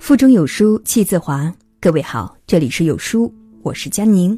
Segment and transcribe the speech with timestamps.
[0.00, 1.52] 腹中有书气自华。
[1.78, 3.32] 各位好，这里是有书，
[3.62, 4.36] 我是佳宁。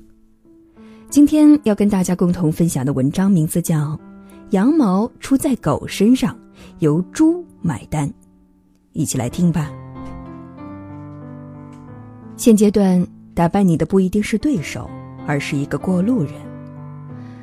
[1.08, 3.78] 今天要跟大家共同分享的文章名字叫
[4.50, 6.36] 《羊毛出在狗身上，
[6.80, 8.09] 由猪买单》，
[8.93, 9.71] 一起来听吧。
[12.37, 14.91] 现阶段打败你的不一定是对手，
[15.29, 16.35] 而是一个过路人。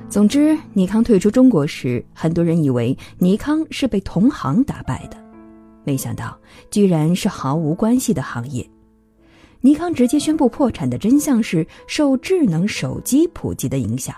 [0.10, 5.18] 总之，尼康退出中国时，很多人以为尼康是被同行打败的。
[5.84, 6.38] 没想到，
[6.70, 8.68] 居然是毫无关系的行业。
[9.62, 14.16] 尼康直接宣布破产的真相是受智能手机普及的影响。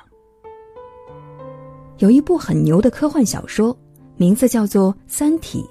[1.97, 3.75] 有一部很牛的科幻小说，
[4.17, 5.63] 名字叫做《三体》，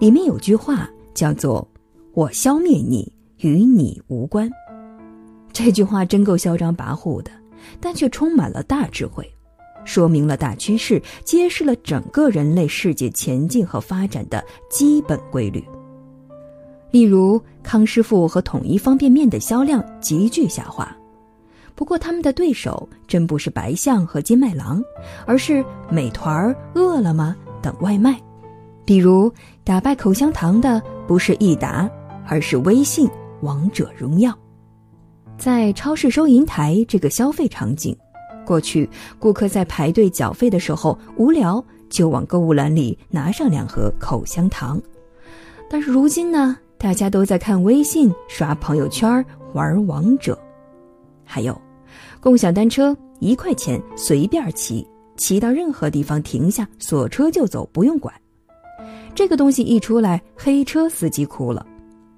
[0.00, 1.66] 里面有句话叫做
[2.14, 4.50] “我消灭你，与你无关”。
[5.52, 7.30] 这句话真够嚣张跋扈的，
[7.80, 9.28] 但却充满了大智慧。
[9.84, 15.64] 说明了大趋势，揭示了整个人类世界前进和发展的基本规律。
[16.90, 20.96] 例如，康师傅和统一方便面的销量急剧下滑，
[21.74, 24.80] 不过他们的对手真不是白象和金麦郎，
[25.26, 28.16] 而是美团、饿了么等外卖。
[28.84, 29.32] 比如，
[29.64, 31.90] 打败口香糖的不是益达，
[32.26, 33.08] 而是微信
[33.40, 34.30] 《王者荣耀》。
[35.36, 37.96] 在超市收银台这个消费场景。
[38.44, 44.80] 过去，顾客在排队缴费的时候无聊，就往购物篮里拿上两盒口香糖。
[45.68, 50.38] 但是如今呢，大家都在看微信、刷朋友圈、玩王者。
[51.24, 51.58] 还有，
[52.20, 58.14] 共享单车一块钱随便骑，骑到任何地方停下锁车就走，不用管。
[59.14, 61.64] 这个东西一出来，黑车司机哭了，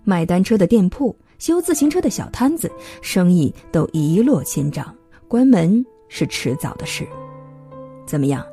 [0.03, 2.71] 卖单车的店铺、修自行车的小摊子，
[3.03, 4.93] 生意都一落千丈，
[5.29, 5.85] 关门。
[6.09, 7.07] 是迟早的事，
[8.07, 8.45] 怎么样？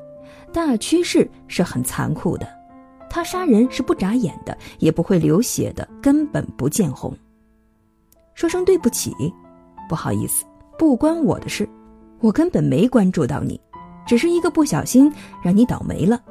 [0.51, 2.47] 大趋势是很残酷的，
[3.09, 7.15] 他杀人是不眨眼的，也不会流血的，根本不见红。
[8.35, 9.13] 说声对不起，
[9.89, 10.45] 不好意思，
[10.77, 11.67] 不关我的事，
[12.19, 13.59] 我根本没关注到你，
[14.05, 15.11] 只是一个不小心
[15.41, 16.21] 让你倒霉了，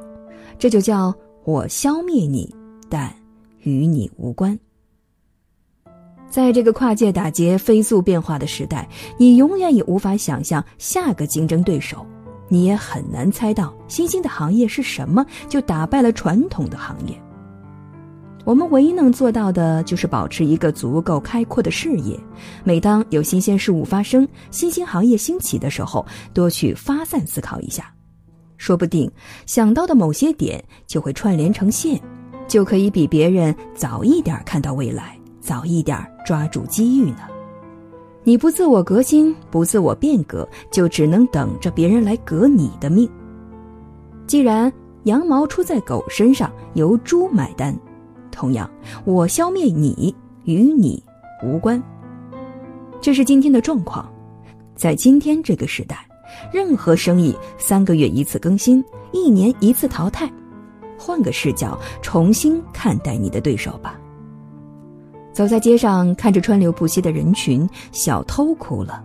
[0.58, 1.12] 这就叫
[1.44, 2.54] 我消灭你，
[2.88, 3.12] 但
[3.60, 4.58] 与你无关。
[6.32, 8.88] 在这个跨界打劫、飞速变化的时代，
[9.18, 12.06] 你永远也无法想象下个竞争对手，
[12.48, 17.14] 你也很难猜到新兴的行业是什么就打败了传统的行业。
[18.46, 22.18] 我们唯一能做到的就是保持一个足够开阔的视野，
[22.64, 27.92] 每当有新鲜事物发生、新兴行业兴起的时候，多去发散思考一下，
[28.56, 29.08] 说不定
[29.44, 32.00] 想到的某些点就会串联成线，
[32.48, 35.14] 就可以比别人早一点看到未来。
[35.42, 37.18] 早一点抓住机遇呢？
[38.22, 43.10] 你不自我革新，不自我变革，就只能等着别人来革你的命。
[44.28, 44.72] 既然
[45.02, 47.76] 羊毛出在狗身上，由猪买单，
[48.30, 48.70] 同样，
[49.04, 50.14] 我消灭你
[50.44, 51.02] 与你
[51.44, 51.82] 无关。
[53.00, 54.08] 这是今天的状况，
[54.76, 56.06] 在今天这个时代，
[56.52, 60.30] 任何生意三个月一次更新，一年一次淘汰。
[60.96, 63.98] 换个视角，重新看待你的对手吧。
[65.32, 69.02] 走在街上，看着川流不息的人群，小偷哭了。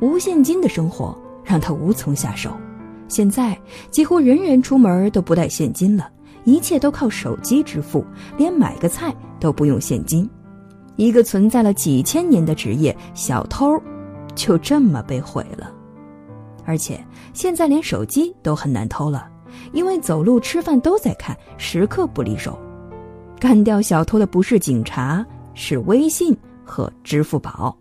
[0.00, 2.50] 无现金的生活让他无从下手。
[3.06, 3.56] 现在
[3.90, 6.08] 几乎人人出门都不带现金了，
[6.44, 8.04] 一切都靠手机支付，
[8.36, 10.28] 连买个菜都不用现金。
[10.96, 13.80] 一个存在了几千年的职业——小偷，
[14.34, 15.72] 就这么被毁了。
[16.64, 16.98] 而且
[17.32, 19.28] 现在连手机都很难偷了，
[19.72, 22.58] 因为走路、吃饭都在看，时刻不离手。
[23.38, 25.24] 干掉小偷的不是警察。
[25.54, 27.76] 是微信和支付宝。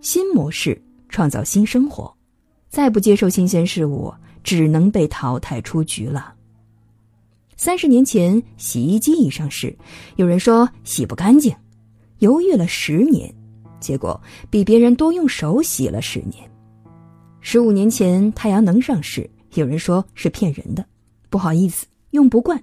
[0.00, 2.14] 新模式创造新生活，
[2.68, 6.34] 再不接受新鲜事物，只能被淘汰出局了。
[7.56, 9.76] 三十年前，洗衣机一上市，
[10.16, 11.54] 有人说洗不干净，
[12.20, 13.34] 犹豫了十年，
[13.80, 16.50] 结果比别人多用手洗了十年。
[17.42, 20.82] 十五年前，太阳能上市，有人说是骗人的，
[21.28, 22.62] 不好意思，用不惯，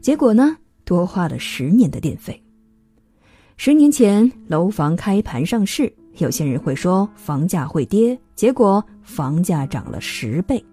[0.00, 2.42] 结果呢，多花了十年的电费。
[3.62, 10.64] 十年前，楼房开盘上市，有些人会说房价会跌，结果房价涨了十倍。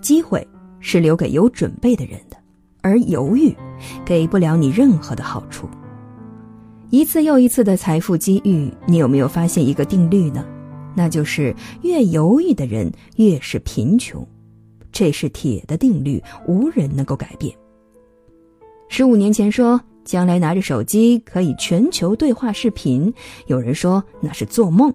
[0.00, 0.44] 机会
[0.80, 2.36] 是留给有准备的人的，
[2.80, 3.54] 而犹豫
[4.04, 5.68] 给不了你任何的好处。
[6.90, 10.44] 一次又一次的财富机遇，你有没有发现一个定律呢？
[10.96, 14.26] 那就是越犹豫的人越是贫穷，
[14.90, 17.54] 这是铁的定律，无人能够改变。
[18.88, 19.80] 十五年前说。
[20.04, 23.12] 将来拿着手机可以全球对话视频，
[23.46, 24.92] 有人说那是做梦。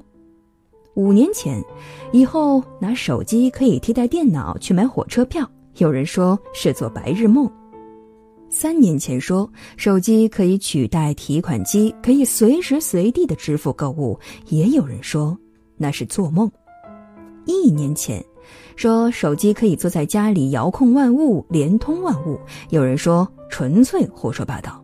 [0.95, 1.63] 五年前，
[2.11, 7.49] 以后拿手机可以替代电脑去买火车票，有人说是做白日梦。
[8.49, 14.17] 三年前说手机可以取代提款机，可以随时随地的支付购物，
[14.47, 15.37] 也有人说
[15.75, 16.49] 那是做梦。
[17.45, 18.23] 一年前
[18.75, 22.39] 说手机可以坐在家里遥控万物、连通万物，
[22.69, 24.83] 有人说纯粹胡说八道。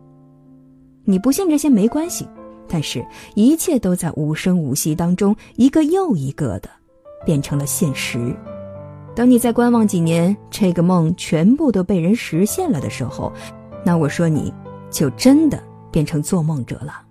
[1.04, 2.26] 你不信这些没关系，
[2.66, 3.04] 但是
[3.34, 6.68] 一切都在无声无息当中，一个又一个的
[7.24, 8.34] 变成了现实。
[9.14, 13.32] 等你再观望几年，这个梦全部都被人实现了的时候，
[13.84, 14.52] 那我说你
[14.90, 15.62] 就真的
[15.92, 17.02] 变成做梦者了。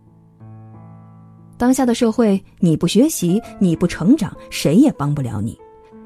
[1.55, 5.57] 当下的社会，你不学习，你不成长，谁也帮不了你。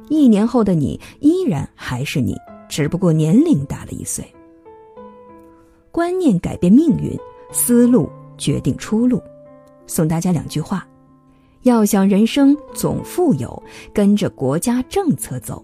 [0.09, 2.35] 一年后的你依然还是你，
[2.69, 4.23] 只不过年龄大了一岁。
[5.91, 7.17] 观念改变命运，
[7.51, 9.21] 思路决定出路。
[9.85, 10.87] 送大家两句话：
[11.63, 13.61] 要想人生总富有，
[13.93, 15.63] 跟着国家政策走。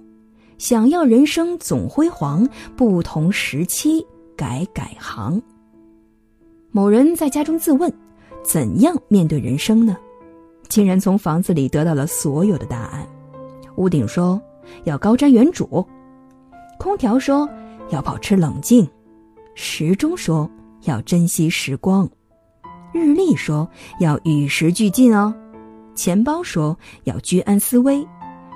[0.58, 5.42] 想要人生总辉煌，不同时期改改行。
[6.72, 7.92] 某人在家中自问：
[8.44, 9.98] 怎样面对人生呢？
[10.70, 13.06] 竟然从房子里得到了所有的答案。
[13.76, 14.42] 屋顶说
[14.86, 15.86] 要高瞻远瞩，
[16.80, 17.48] 空调说
[17.90, 18.88] 要保持冷静，
[19.54, 20.50] 时钟说
[20.86, 22.10] 要珍惜时光，
[22.94, 23.68] 日历说
[24.00, 25.34] 要与时俱进哦，
[25.96, 28.06] 钱包说要居安思危。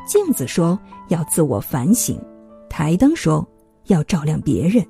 [0.05, 0.79] 镜子说
[1.09, 2.19] 要自我反省，
[2.69, 3.45] 台灯说
[3.87, 4.85] 要照亮别人，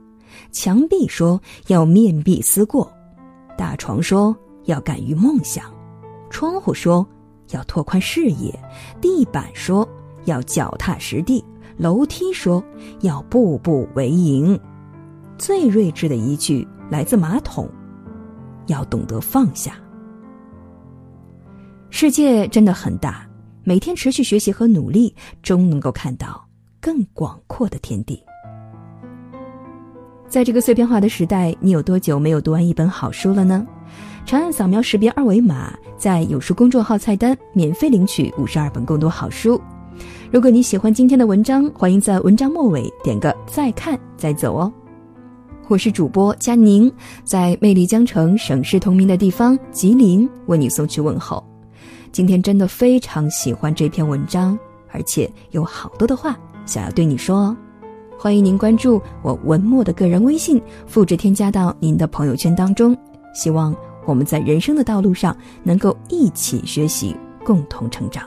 [0.51, 2.91] 墙壁说要面壁思过，
[3.57, 4.35] 大床说
[4.65, 5.65] 要敢于梦想，
[6.29, 7.07] 窗户说
[7.49, 8.53] 要拓宽视野，
[9.01, 9.87] 地板说
[10.25, 11.43] 要脚踏实地，
[11.77, 12.63] 楼梯说
[13.01, 14.59] 要步步为营。
[15.37, 17.69] 最睿智的一句来自马桶：
[18.67, 19.73] 要懂得放下。
[21.89, 23.27] 世界真的很大。
[23.63, 25.13] 每天持续学习和努力，
[25.43, 26.41] 终能够看到
[26.79, 28.23] 更广阔的天地。
[30.29, 33.67] 在这个碎片化的时代，你有多久没有读完一本好书了呢？
[34.25, 39.61] 长按扫描识别二维码，在有书公众号菜单免费领取五十二本共读好书。
[40.31, 44.71] 如果你喜欢今天的文章，欢迎在文章末尾点个再看再走哦。
[45.69, 46.89] 我是主播佳宁，
[47.25, 51.45] 在魅力江城、省市同名的地方吉林，为你送去问候。
[52.09, 54.57] 今天真的非常喜欢这篇文章，
[54.91, 57.57] 而且有好多的话想要对你说哦。
[58.17, 62.97] 欢迎您关注我文末的个人微信，复制添加到您的朋友圈当中。
[63.33, 63.75] 希望
[64.05, 67.13] 我们在人生的道路上能够一起学习，
[67.43, 68.23] 共同成长。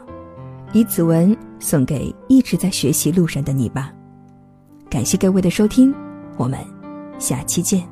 [0.75, 3.90] 以此文送给一直在学习路上的你吧。
[4.90, 5.93] 感谢各位的收听，
[6.36, 6.58] 我们
[7.20, 7.89] 下期见。